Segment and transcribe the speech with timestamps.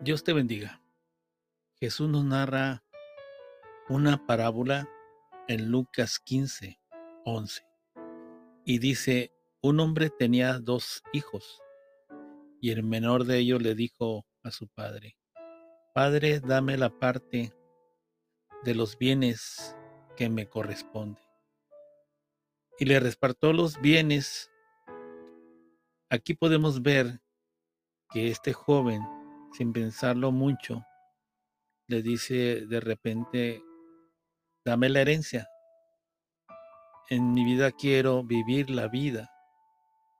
[0.00, 0.80] Dios te bendiga.
[1.80, 2.84] Jesús nos narra
[3.88, 4.88] una parábola
[5.48, 6.80] en Lucas 15,
[7.24, 7.66] 11.
[8.64, 11.60] Y dice, un hombre tenía dos hijos,
[12.60, 15.16] y el menor de ellos le dijo a su padre,
[15.94, 17.52] Padre, dame la parte
[18.62, 19.76] de los bienes
[20.16, 21.20] que me corresponde.
[22.78, 24.48] Y le repartió los bienes.
[26.08, 27.20] Aquí podemos ver
[28.10, 29.17] que este joven
[29.52, 30.84] sin pensarlo mucho,
[31.86, 33.62] le dice de repente,
[34.64, 35.48] dame la herencia.
[37.10, 39.30] En mi vida quiero vivir la vida.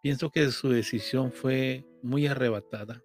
[0.02, 3.02] Pienso que su decisión fue muy arrebatada,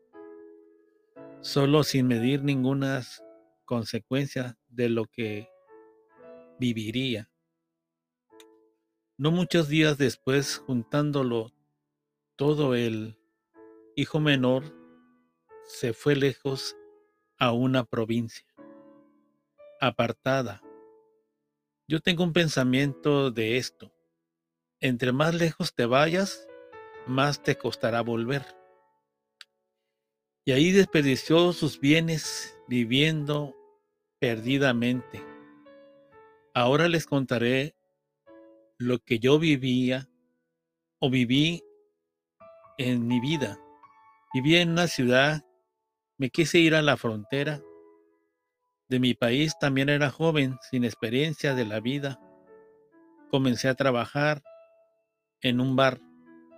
[1.42, 3.02] solo sin medir ninguna
[3.66, 5.50] consecuencia de lo que
[6.60, 7.30] viviría.
[9.18, 11.52] No muchos días después, juntándolo
[12.36, 13.18] todo el
[13.96, 14.83] hijo menor
[15.66, 16.76] se fue lejos
[17.38, 18.46] a una provincia,
[19.82, 20.62] apartada.
[21.88, 23.94] Yo tengo un pensamiento de esto.
[24.80, 26.48] Entre más lejos te vayas,
[27.08, 28.46] más te costará volver.
[30.46, 33.56] Y ahí desperdició sus bienes viviendo
[34.20, 35.24] perdidamente.
[36.54, 37.76] Ahora les contaré
[38.78, 40.10] lo que yo vivía
[41.00, 41.64] o viví
[42.78, 43.60] en mi vida.
[44.34, 45.46] Viví en una ciudad
[46.18, 47.62] me quise ir a la frontera
[48.90, 52.20] de mi país, también era joven, sin experiencia de la vida.
[53.30, 54.44] Comencé a trabajar
[55.42, 56.00] en un bar.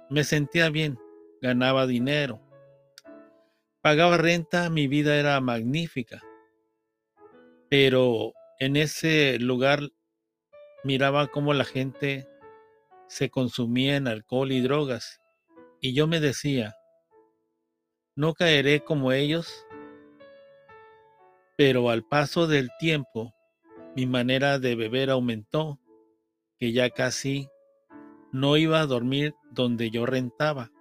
[0.10, 1.00] Me sentía bien,
[1.42, 2.42] ganaba dinero,
[3.82, 6.22] pagaba renta, mi vida era magnífica.
[7.70, 9.92] Pero en ese lugar
[10.84, 12.28] miraba cómo la gente
[13.08, 15.22] se consumía en alcohol y drogas.
[15.82, 16.76] Y yo me decía,
[18.16, 19.66] no caeré como ellos,
[21.58, 23.34] pero al paso del tiempo
[23.96, 25.80] mi manera de beber aumentó,
[26.58, 27.50] que ya casi
[28.32, 30.72] no iba a dormir donde yo rentaba.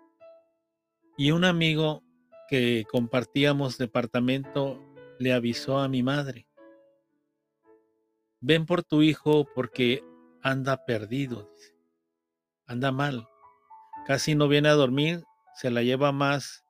[1.17, 2.03] Y un amigo
[2.49, 4.81] que compartíamos departamento
[5.19, 6.49] le avisó a mi madre,
[8.41, 10.05] ven por tu hijo porque
[10.43, 11.51] anda perdido,
[12.67, 13.29] anda mal,
[14.07, 15.23] casi no viene a dormir,
[15.55, 16.64] se la lleva más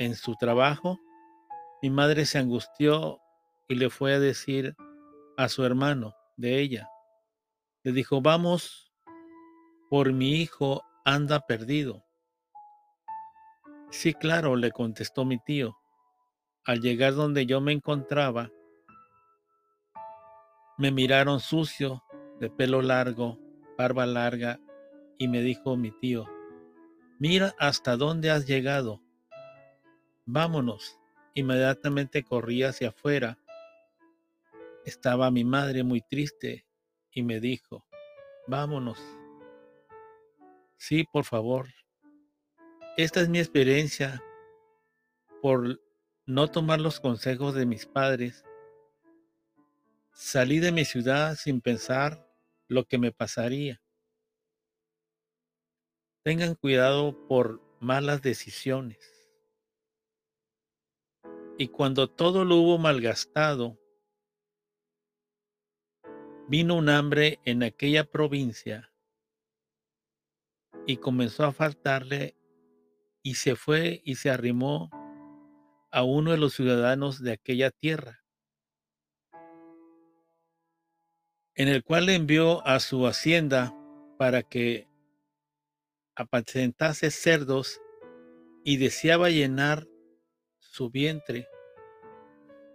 [0.00, 0.98] en su trabajo,
[1.82, 3.20] mi madre se angustió
[3.68, 4.74] y le fue a decir
[5.36, 6.88] a su hermano de ella.
[7.82, 8.90] Le dijo, vamos
[9.90, 12.06] por mi hijo, anda perdido.
[13.90, 15.76] Sí, claro, le contestó mi tío.
[16.64, 18.50] Al llegar donde yo me encontraba,
[20.78, 22.02] me miraron sucio,
[22.38, 23.38] de pelo largo,
[23.76, 24.58] barba larga,
[25.18, 26.24] y me dijo mi tío,
[27.18, 29.02] mira hasta dónde has llegado.
[30.32, 30.96] Vámonos.
[31.34, 33.36] Inmediatamente corrí hacia afuera.
[34.84, 36.68] Estaba mi madre muy triste
[37.10, 37.84] y me dijo,
[38.46, 39.00] vámonos.
[40.76, 41.66] Sí, por favor.
[42.96, 44.22] Esta es mi experiencia
[45.42, 45.80] por
[46.26, 48.44] no tomar los consejos de mis padres.
[50.12, 52.24] Salí de mi ciudad sin pensar
[52.68, 53.82] lo que me pasaría.
[56.22, 59.19] Tengan cuidado por malas decisiones.
[61.60, 63.78] Y cuando todo lo hubo malgastado,
[66.48, 68.90] vino un hambre en aquella provincia
[70.86, 72.34] y comenzó a faltarle
[73.22, 74.88] y se fue y se arrimó
[75.90, 78.24] a uno de los ciudadanos de aquella tierra,
[81.56, 83.76] en el cual le envió a su hacienda
[84.16, 84.88] para que
[86.14, 87.82] apacentase cerdos
[88.64, 89.89] y deseaba llenar
[90.70, 91.48] su vientre.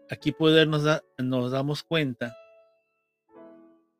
[0.10, 0.84] Aquí poder nos,
[1.18, 2.36] nos damos cuenta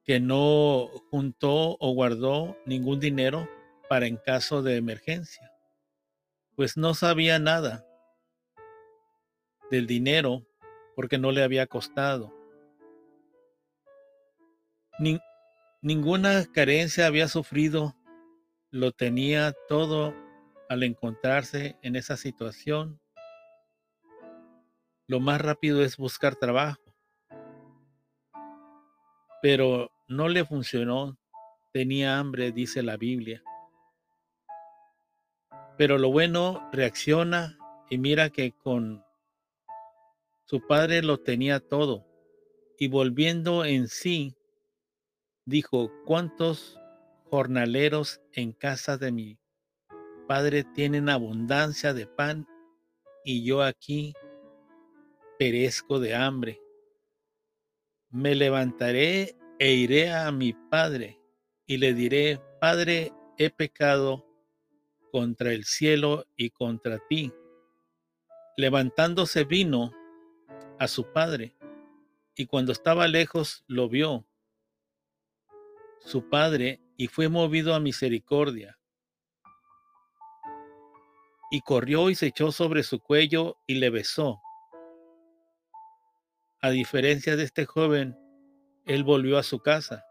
[0.04, 3.50] que no juntó o guardó ningún dinero
[3.90, 5.52] para en caso de emergencia,
[6.56, 7.86] pues no sabía nada
[9.72, 10.46] del dinero
[10.96, 12.34] porque no le había costado.
[15.82, 17.96] ninguna carencia había sufrido,
[18.72, 20.14] lo tenía todo
[20.70, 23.00] al encontrarse en esa situación
[25.08, 26.82] lo más rápido es buscar trabajo.
[29.42, 31.18] Pero no le funcionó,
[31.74, 33.44] tenía hambre, dice la Biblia.
[35.78, 37.58] Pero lo bueno reacciona
[37.90, 39.04] y mira que con
[40.46, 42.08] su padre lo tenía todo.
[42.80, 44.36] Y volviendo en sí,
[45.46, 46.80] dijo, ¿cuántos
[47.30, 49.38] jornaleros en casa de mi
[50.28, 52.48] padre tienen abundancia de pan
[53.24, 54.14] y yo aquí
[55.38, 56.62] perezco de hambre.
[58.10, 61.20] Me levantaré e iré a mi padre
[61.66, 64.26] y le diré, Padre, he pecado
[65.12, 67.34] contra el cielo y contra ti.
[68.58, 69.92] Levantándose vino
[70.80, 71.56] a su padre,
[72.36, 74.26] y cuando estaba lejos lo vio
[76.00, 78.80] su padre, y fue movido a misericordia.
[81.50, 84.42] Y corrió y se echó sobre su cuello y le besó.
[86.62, 88.18] A diferencia de este joven,
[88.86, 90.06] él volvió a su casa.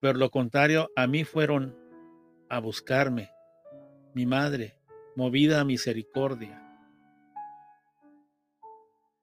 [0.00, 1.76] Pero lo contrario, a mí fueron
[2.48, 3.30] a buscarme,
[4.14, 4.76] mi madre,
[5.14, 6.60] movida a misericordia.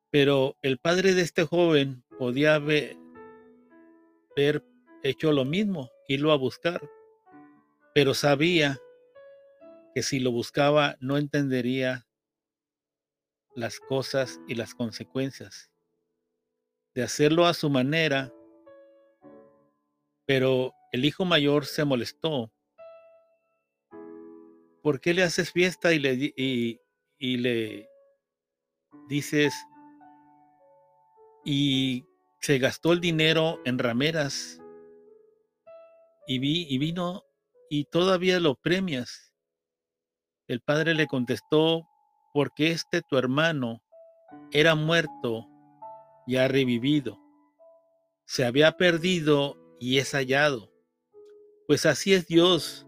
[0.09, 2.97] Pero el padre de este joven podía haber,
[5.03, 6.81] hecho lo mismo, irlo a buscar,
[7.93, 8.79] pero sabía
[9.93, 12.06] que si lo buscaba no entendería
[13.57, 15.71] las cosas y las consecuencias
[16.93, 18.31] de hacerlo a su manera,
[20.25, 22.51] pero el hijo mayor se molestó.
[24.83, 27.89] ¿Por qué le haces fiesta y le, y, le
[29.09, 29.55] dices
[31.43, 32.05] y
[32.41, 34.61] se gastó el dinero en rameras
[36.27, 37.23] y, vi, y vino
[37.71, 39.33] y todavía lo premias?
[40.47, 41.87] El padre le contestó,
[42.37, 43.81] porque este tu hermano
[44.51, 45.49] era muerto
[46.27, 47.19] y ha revivido.
[48.25, 50.71] Se había perdido y es hallado.
[51.65, 52.85] Pues así es Dios.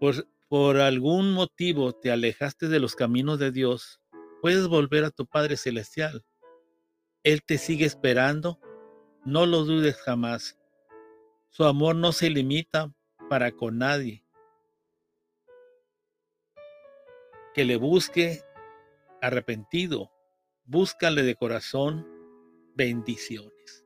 [0.00, 4.00] Por, por algún motivo te alejaste de los caminos de Dios,
[4.42, 6.24] puedes volver a tu Padre Celestial.
[7.22, 8.58] Él te sigue esperando.
[9.24, 10.58] No lo dudes jamás.
[11.50, 12.92] Su amor no se limita
[13.30, 14.23] para con nadie.
[17.54, 18.42] Que le busque
[19.22, 20.10] arrepentido,
[20.64, 22.04] búscale de corazón
[22.74, 23.83] bendiciones.